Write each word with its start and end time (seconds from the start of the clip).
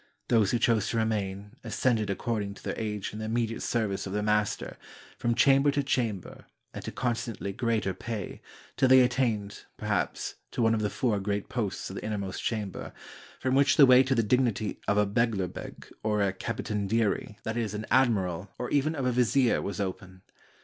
Those 0.29 0.49
who 0.49 0.57
chose 0.57 0.89
to 0.89 0.97
remain, 0.97 1.57
ascended, 1.63 2.09
according 2.09 2.55
to 2.55 2.63
their 2.63 2.73
age 2.75 3.13
in 3.13 3.19
the 3.19 3.25
immediate 3.25 3.61
service 3.61 4.07
of 4.07 4.13
their 4.13 4.23
master, 4.23 4.77
from 5.19 5.35
cham 5.35 5.61
ber 5.61 5.69
to 5.69 5.83
chamber, 5.83 6.45
and 6.73 6.83
to 6.85 6.91
constantly 6.91 7.53
greater 7.53 7.93
pay, 7.93 8.41
till 8.77 8.89
they 8.89 9.01
attained, 9.01 9.65
perhaps, 9.77 10.37
to 10.53 10.63
one 10.63 10.73
of 10.73 10.81
the 10.81 10.89
four 10.89 11.19
great 11.19 11.49
posts 11.49 11.91
of 11.91 11.97
the 11.97 12.03
innermost 12.03 12.41
chamber, 12.43 12.93
from 13.39 13.53
which 13.53 13.77
the 13.77 13.85
way 13.85 14.01
to 14.01 14.15
the 14.15 14.23
dignity 14.23 14.79
of 14.87 14.97
a 14.97 15.05
heglcrbeg, 15.05 15.91
or 16.01 16.19
a 16.23 16.33
capitan 16.33 16.89
deiri 16.89 17.35
(that 17.43 17.55
is, 17.55 17.75
an 17.75 17.85
admiral), 17.91 18.49
or 18.57 18.71
even 18.71 18.95
of 18.95 19.05
a 19.05 19.11
vizier, 19.11 19.61
was 19.61 19.79
open. 19.79 20.23